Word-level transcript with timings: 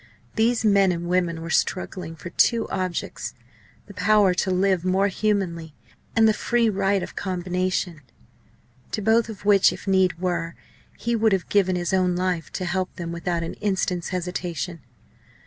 These 0.35 0.65
men 0.65 0.91
and 0.91 1.07
women 1.07 1.43
were 1.43 1.51
struggling 1.51 2.15
for 2.15 2.31
two 2.31 2.67
objects 2.69 3.35
the 3.85 3.93
power 3.93 4.33
to 4.33 4.49
live 4.49 4.83
more 4.83 5.09
humanly, 5.09 5.75
and 6.15 6.27
the 6.27 6.33
free 6.33 6.71
right 6.71 7.03
of 7.03 7.15
combination 7.15 8.01
to 8.93 9.01
both 9.03 9.29
of 9.29 9.45
which, 9.45 9.71
if 9.71 9.87
need 9.87 10.17
were, 10.19 10.55
he 10.97 11.15
would 11.15 11.33
have 11.33 11.49
given 11.49 11.75
his 11.75 11.93
own 11.93 12.15
life 12.15 12.51
to 12.53 12.65
help 12.65 12.95
them 12.95 13.11
without 13.11 13.43
an 13.43 13.53
instant's 13.61 14.09
hesitation. 14.09 14.79